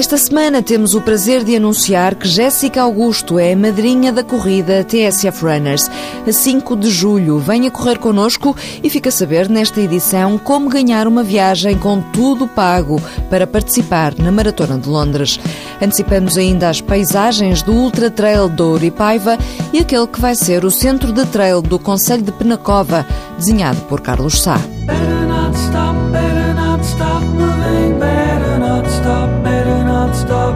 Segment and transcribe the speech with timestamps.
[0.00, 4.82] Esta semana temos o prazer de anunciar que Jéssica Augusto é a madrinha da corrida
[4.82, 5.90] TSF Runners.
[6.26, 11.06] A 5 de julho, venha correr connosco e fica a saber nesta edição como ganhar
[11.06, 15.38] uma viagem com tudo pago para participar na Maratona de Londres.
[15.82, 19.36] Antecipamos ainda as paisagens do Ultra Trail do Ouripaiva
[19.70, 23.06] e aquele que vai ser o centro de trail do Conselho de Penacova,
[23.36, 24.58] desenhado por Carlos Sá.
[26.82, 28.29] stop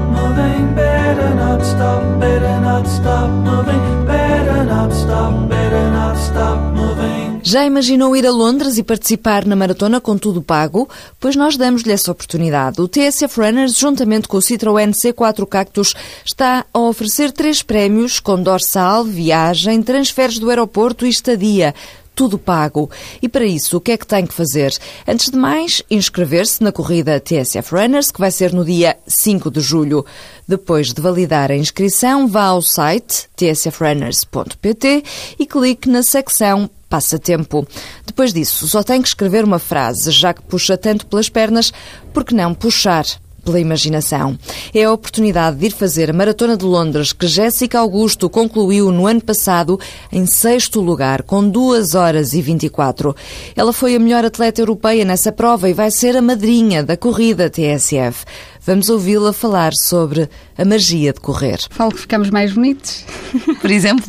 [0.01, 7.41] moving, better not stop, better not stop moving, better not stop, better not stop moving.
[7.43, 10.89] Já imaginou ir a Londres e participar na maratona com tudo pago?
[11.21, 12.81] Pois nós damos-lhe essa oportunidade.
[12.81, 18.43] O TSF Runners, juntamente com o Citroën C4 Cactus, está a oferecer três prémios com
[18.43, 21.75] dorsal, viagem, transferes do aeroporto e estadia
[22.15, 22.91] tudo pago.
[23.21, 24.77] E para isso, o que é que tem que fazer?
[25.07, 29.61] Antes de mais, inscrever-se na corrida TSF Runners, que vai ser no dia 5 de
[29.61, 30.05] julho.
[30.47, 35.03] Depois de validar a inscrição, vá ao site tsfrunners.pt
[35.39, 37.67] e clique na secção passatempo.
[38.07, 41.73] Depois disso, só tem que escrever uma frase, já que puxa tanto pelas pernas,
[42.13, 43.05] porque não puxar
[43.45, 44.39] pela imaginação.
[44.75, 49.07] É a oportunidade de ir fazer a Maratona de Londres que Jéssica Augusto concluiu no
[49.07, 49.79] ano passado
[50.11, 53.15] em sexto lugar, com 2 horas e 24.
[53.55, 57.51] Ela foi a melhor atleta europeia nessa prova e vai ser a madrinha da corrida
[57.51, 58.25] TSF.
[58.67, 61.59] Vamos ouvi-la falar sobre a magia de correr.
[61.69, 63.05] Falo que ficamos mais bonitos.
[63.61, 64.07] Por exemplo?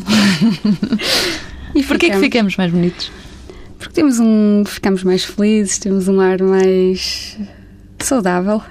[1.75, 2.15] e porquê ficamos...
[2.15, 3.11] que ficamos mais bonitos?
[3.77, 7.37] Porque temos um, ficamos mais felizes, temos um ar mais
[7.99, 8.61] saudável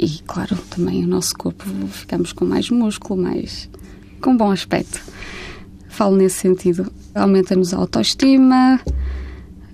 [0.00, 3.68] e, claro, também o nosso corpo ficamos com mais músculo, mais
[4.20, 5.00] com bom aspecto.
[5.88, 6.90] Falo nesse sentido.
[7.14, 8.80] Aumenta-nos a autoestima,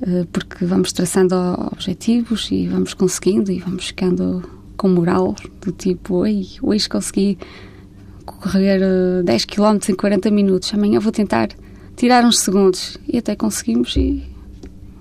[0.02, 1.34] eh, porque vamos traçando
[1.72, 4.42] objetivos e vamos conseguindo e vamos ficando
[4.76, 7.38] com moral do tipo, Oi, hoje consegui
[8.24, 8.80] correr
[9.24, 11.48] 10 km em 40 minutos, amanhã vou tentar
[11.96, 14.22] tirar uns segundos e até conseguimos e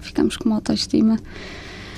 [0.02, 1.18] ficamos com uma autoestima.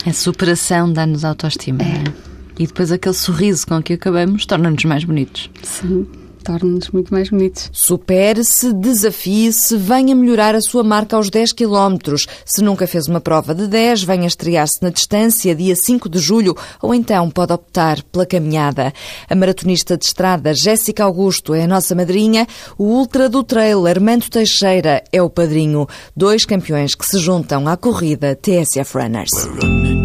[0.05, 1.81] A superação dá-nos autoestima.
[1.81, 2.03] É.
[2.07, 2.30] é?
[2.61, 5.49] E depois aquele sorriso com que acabamos torna-nos mais bonitos.
[5.63, 6.05] Sim
[6.43, 7.69] torna-nos muito mais bonitos.
[7.71, 12.15] Supere-se, desafie-se, venha melhorar a sua marca aos 10 km.
[12.45, 16.55] Se nunca fez uma prova de 10, venha estrear-se na distância dia 5 de julho
[16.81, 18.93] ou então pode optar pela caminhada.
[19.29, 22.47] A maratonista de estrada Jéssica Augusto é a nossa madrinha,
[22.77, 25.87] o Ultra do Trail Armando Teixeira é o padrinho.
[26.15, 30.00] Dois campeões que se juntam à corrida TSF Runners.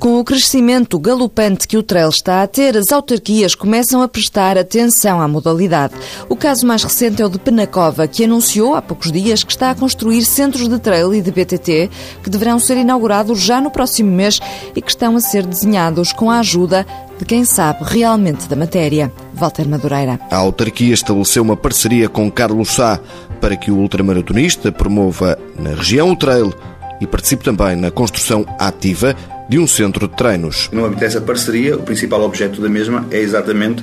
[0.00, 4.56] Com o crescimento galopante que o trail está a ter, as autarquias começam a prestar
[4.56, 5.92] atenção à modalidade.
[6.26, 9.70] O caso mais recente é o de Penacova, que anunciou há poucos dias que está
[9.70, 11.90] a construir centros de trail e de BTT
[12.24, 14.40] que deverão ser inaugurados já no próximo mês
[14.74, 16.86] e que estão a ser desenhados com a ajuda
[17.18, 19.12] de quem sabe realmente da matéria.
[19.34, 20.18] Walter Madureira.
[20.30, 22.98] A autarquia estabeleceu uma parceria com Carlos Sá
[23.38, 26.54] para que o ultramaratonista promova na região o trail
[27.00, 29.16] e participe também na construção ativa
[29.50, 30.68] de um centro de treinos.
[30.70, 33.82] No âmbito dessa parceria, o principal objeto da mesma é exatamente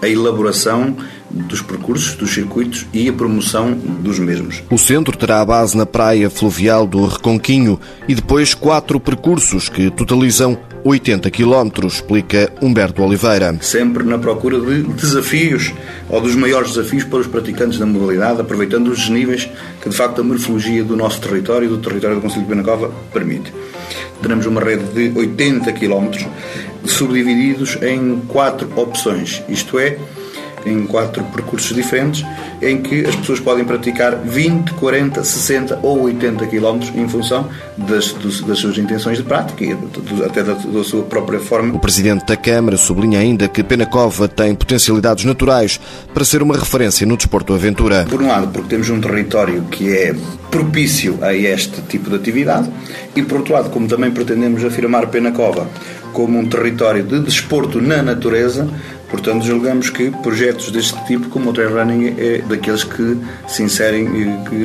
[0.00, 0.96] a elaboração
[1.28, 4.62] dos percursos, dos circuitos e a promoção dos mesmos.
[4.70, 9.90] O centro terá a base na praia fluvial do Reconquinho e depois quatro percursos que
[9.90, 13.58] totalizam 80 km, explica Humberto Oliveira.
[13.60, 15.74] Sempre na procura de desafios,
[16.08, 19.48] ou dos maiores desafios para os praticantes da modalidade, aproveitando os desníveis
[19.82, 22.92] que de facto a morfologia do nosso território e do território do Conselho de Penacova
[23.12, 23.52] permite.
[24.20, 26.10] Teremos uma rede de 80 km,
[26.84, 29.98] subdivididos em quatro opções, isto é,
[30.66, 32.24] em quatro percursos diferentes,
[32.60, 38.12] em que as pessoas podem praticar 20, 40, 60 ou 80 km em função das,
[38.46, 39.76] das suas intenções de prática e
[40.24, 41.74] até da, da, sua própria forma.
[41.74, 45.80] O Presidente da Câmara sublinha ainda que Penacova tem potencialidades naturais
[46.12, 48.06] para ser uma referência no desporto aventura.
[48.08, 50.14] Por um lado, porque temos um território que é
[50.50, 52.70] propício a este tipo de atividade
[53.14, 55.68] e, por outro lado, como também pretendemos afirmar Penacova
[56.12, 58.68] como um território de desporto na natureza,
[59.10, 64.04] Portanto, julgamos que projetos deste tipo, como o trail running, é daqueles que se inserem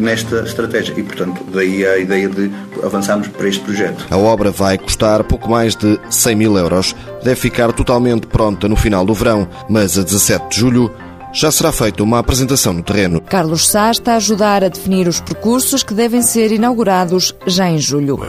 [0.01, 2.51] nesta estratégia e, portanto, daí a ideia de
[2.84, 4.06] avançarmos para este projeto.
[4.10, 6.95] A obra vai custar pouco mais de 100 mil euros.
[7.24, 10.92] Deve ficar totalmente pronta no final do verão, mas a 17 de julho
[11.34, 13.19] já será feita uma apresentação no terreno.
[13.22, 17.80] Carlos Sá está a ajudar a definir os percursos que devem ser inaugurados já em
[17.80, 18.19] julho.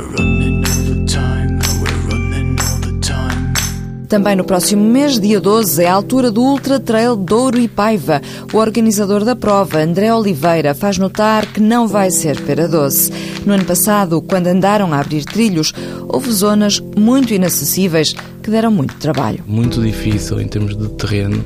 [4.09, 8.21] Também no próximo mês, dia 12, é a altura do Ultra Trail Douro e Paiva.
[8.53, 13.11] O organizador da prova, André Oliveira, faz notar que não vai ser pera doce.
[13.47, 15.73] No ano passado, quando andaram a abrir trilhos,
[16.07, 19.43] houve zonas muito inacessíveis que deram muito trabalho.
[19.47, 21.43] Muito difícil em termos de terreno.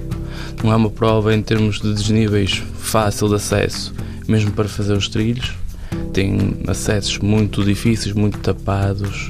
[0.62, 3.94] Não é uma prova em termos de desníveis fácil de acesso,
[4.26, 5.52] mesmo para fazer os trilhos.
[6.12, 9.28] Tem acessos muito difíceis, muito tapados,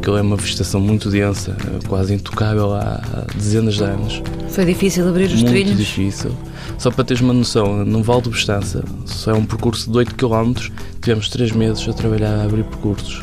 [0.00, 1.54] Aquilo é uma vegetação muito densa,
[1.86, 4.22] quase intocável há dezenas de anos.
[4.48, 5.72] Foi difícil abrir os muito trilhos?
[5.72, 6.34] Muito difícil.
[6.78, 10.14] Só para teres uma noção, no Val de Bestança, só é um percurso de 8
[10.14, 10.54] km,
[11.02, 13.20] tivemos 3 meses a trabalhar a abrir percursos.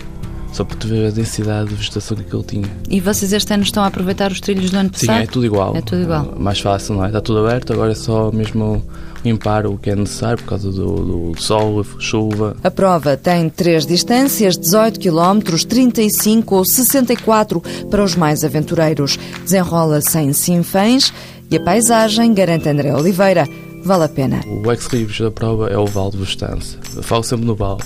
[0.53, 2.67] Só para te ver a densidade de vegetação que aquilo tinha.
[2.89, 5.17] E vocês este ano estão a aproveitar os trilhos do ano passado?
[5.17, 5.75] Sim, é tudo igual.
[5.75, 6.33] É tudo igual.
[6.37, 7.07] Mais fácil, não é?
[7.07, 8.83] Está tudo aberto, agora é só mesmo
[9.23, 12.55] limpar o que é necessário por causa do, do sol, chuva.
[12.63, 19.17] A prova tem três distâncias, 18 km, 35 ou 64 para os mais aventureiros.
[19.43, 21.13] Desenrola-se em Sinfãs
[21.51, 23.47] e a paisagem, garante André Oliveira,
[23.83, 24.41] vale a pena.
[24.45, 26.77] O ex-libris da prova é o Val de Bustança.
[27.01, 27.79] Falo sempre no Val.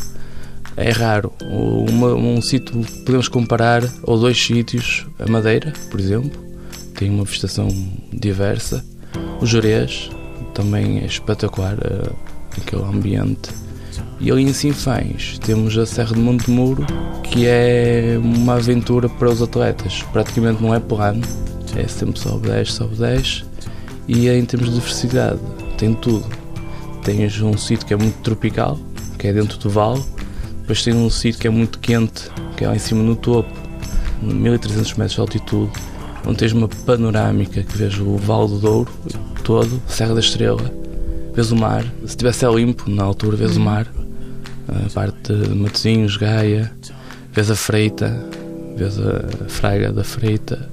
[0.78, 1.32] É raro.
[1.42, 6.40] Uma, um sítio, podemos comparar, ou dois sítios, a Madeira, por exemplo,
[6.96, 7.68] tem uma vegetação
[8.14, 8.84] diversa.
[9.42, 10.10] O Jerez,
[10.54, 12.16] também é espetacular uh,
[12.58, 13.50] aquele ambiente.
[14.20, 16.86] E ali em Sinfãs temos a Serra de Monte Muro,
[17.24, 20.04] que é uma aventura para os atletas.
[20.14, 21.22] Praticamente não é plano,
[21.76, 23.46] é sempre sobe 10, sobe 10.
[24.08, 25.40] E em termos de diversidade,
[25.78, 26.26] tem tudo.
[27.04, 28.78] Tens um sítio que é muito tropical,
[29.18, 30.04] que é dentro do vale.
[30.72, 33.52] Depois tem um sítio que é muito quente, que é lá em cima no topo,
[34.22, 35.72] 1300 metros de altitude,
[36.26, 38.94] onde tens uma panorâmica que vês o Vale do Douro
[39.44, 40.74] todo, Serra da Estrela,
[41.34, 41.84] vês o mar.
[41.84, 43.86] Se estivesse céu limpo, na altura, vês o mar,
[44.70, 46.72] a parte de Matosinhos, Gaia,
[47.34, 48.26] vês a Freita,
[48.78, 50.71] vês a Fraga da Freita,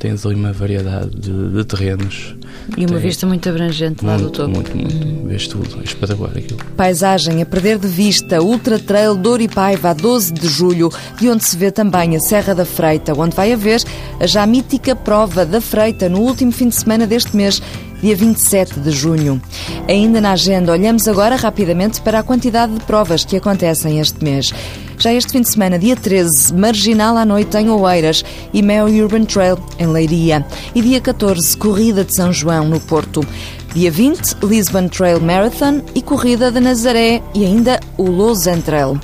[0.00, 2.34] tens ali uma variedade de, de terrenos.
[2.76, 4.48] E uma vista muito abrangente lá muito, do topo.
[4.48, 5.26] Muito, muito, hum.
[5.28, 6.58] vês tudo, é espetacular aquilo.
[6.74, 11.56] Paisagem a perder de vista, Ultra Trail Douripaiva a 12 de julho, de onde se
[11.56, 13.82] vê também a Serra da Freita, onde vai haver
[14.18, 17.62] a já mítica prova da Freita no último fim de semana deste mês
[18.00, 19.40] dia 27 de junho.
[19.86, 24.54] Ainda na agenda, olhamos agora rapidamente para a quantidade de provas que acontecem este mês.
[25.00, 29.24] Já este fim de semana, dia 13, Marginal à Noite em Oeiras e Mel Urban
[29.24, 30.44] Trail em Leiria.
[30.74, 33.26] E dia 14, Corrida de São João no Porto.
[33.72, 39.00] Dia 20, Lisbon Trail Marathon e Corrida de Nazaré e ainda o Lausanne Trail.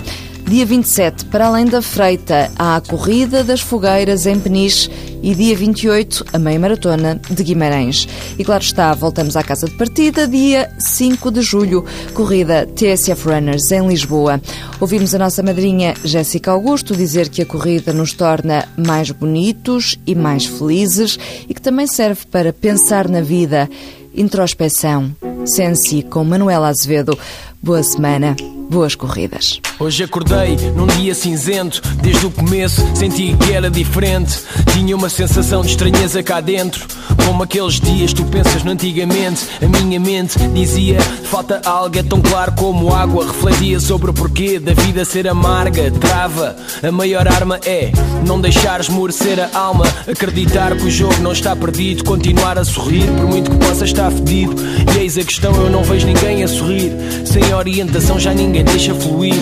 [0.48, 4.88] Dia 27, para além da Freita, há a Corrida das Fogueiras em Peniche
[5.20, 8.08] e dia 28, a meia maratona de Guimarães.
[8.38, 11.84] E claro está, voltamos à casa de partida, dia 5 de julho,
[12.14, 14.40] corrida TSF Runners em Lisboa.
[14.80, 20.14] Ouvimos a nossa madrinha Jéssica Augusto dizer que a corrida nos torna mais bonitos e
[20.14, 21.18] mais felizes
[21.48, 23.68] e que também serve para pensar na vida.
[24.14, 25.10] Introspeção.
[25.44, 27.18] Sensi com Manuela Azevedo.
[27.60, 28.36] Boa semana.
[28.68, 29.60] Boas corridas.
[29.78, 31.80] Hoje acordei num dia cinzento.
[32.02, 34.40] Desde o começo senti que era diferente.
[34.72, 36.84] Tinha uma sensação de estranheza cá dentro.
[37.24, 39.46] Como aqueles dias tu pensas no antigamente.
[39.62, 43.26] A minha mente dizia: falta algo, é tão claro como água.
[43.26, 45.90] Refletia sobre o porquê da vida ser amarga.
[45.92, 46.56] Trava.
[46.82, 47.92] A maior arma é
[48.26, 49.84] não deixar esmorecer a alma.
[50.10, 52.02] Acreditar que o jogo não está perdido.
[52.02, 54.54] Continuar a sorrir, por muito que possa estar fedido.
[54.94, 56.92] E eis a questão: eu não vejo ninguém a sorrir.
[57.24, 59.34] Sem orientação já ninguém ninguém deixa fluir.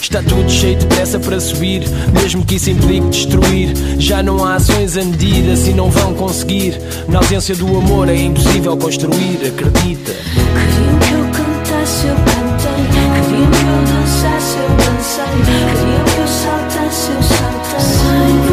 [0.00, 1.82] Está tudo cheio de pressa para subir,
[2.12, 3.74] mesmo que isso implique destruir.
[3.98, 6.80] Já não há ações a medir, assim não vão conseguir.
[7.08, 10.12] Na ausência do amor é impossível construir, acredita.
[10.12, 12.84] Queriam que eu cantasse, eu cantei.
[12.92, 15.24] Queriam que eu dançasse, eu dancei.
[15.44, 18.45] Queriam que eu saltasse, eu saltei.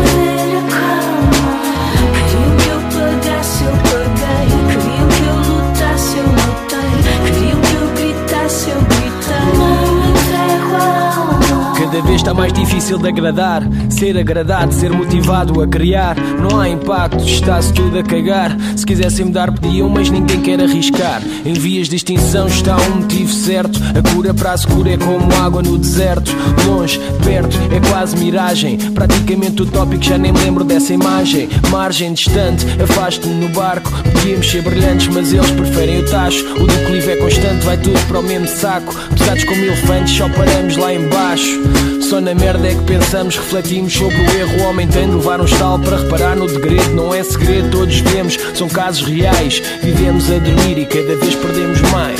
[11.93, 13.61] Cada vez está mais difícil de agradar.
[13.87, 16.15] Ser agradado, ser motivado a criar.
[16.17, 18.57] Não há impacto, está-se tudo a cagar.
[18.75, 21.21] Se quisessem mudar, pediam, mas ninguém quer arriscar.
[21.45, 23.79] Em vias de extinção está um motivo certo.
[23.95, 26.31] A cura para a secura é como água no deserto.
[26.65, 28.79] Longe, perto, é quase miragem.
[28.79, 31.47] Praticamente utópico, já nem me lembro dessa imagem.
[31.69, 33.91] Margem distante, afaste-me no barco.
[34.13, 36.43] Podíamos ser brilhantes, mas eles preferem o tacho.
[36.59, 38.91] O declive é constante, vai tudo para o mesmo saco.
[39.15, 41.82] Pesados como elefantes, só paramos lá embaixo.
[42.01, 44.61] Só na merda é que pensamos, refletimos sobre o erro.
[44.61, 46.93] O homem tem de levar um estalo para reparar no degredo.
[46.93, 49.61] Não é segredo, todos vemos, são casos reais.
[49.81, 52.19] Vivemos a dormir e cada vez perdemos mais.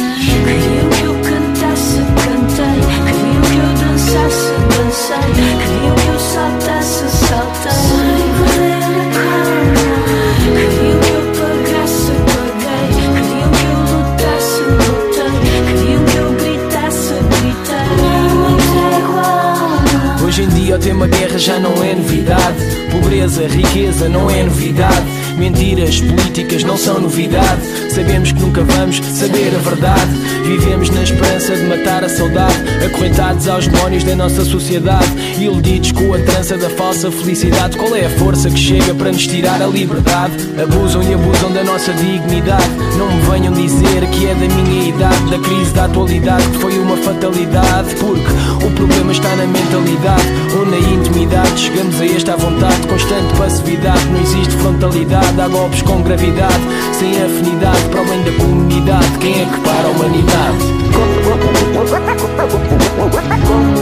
[26.44, 27.62] Políticas não são novidade.
[27.90, 30.12] Sabemos que nunca vamos saber a verdade.
[30.46, 35.08] Vivemos na esperança de matar a saudade, acorrentados aos demónios da nossa sociedade,
[35.40, 37.78] iludidos com a trança da falsa felicidade.
[37.78, 40.34] Qual é a força que chega para nos tirar a liberdade?
[40.62, 42.70] Abusam e abusam da nossa dignidade.
[42.98, 46.78] Não me venham dizer que é da minha idade, da crise da atualidade, que foi
[46.78, 47.96] uma fatalidade.
[47.96, 50.78] Porque o problema está na mentalidade ou na
[51.24, 51.60] intimidade.
[51.60, 54.06] Chegamos a esta vontade, constante passividade.
[54.08, 56.62] Não existe frontalidade, há golpes com gravidade,
[56.94, 59.18] sem afinidade para além da comunidade.
[59.20, 60.58] Quem é que para a humanidade?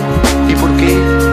[0.50, 1.31] E porquê?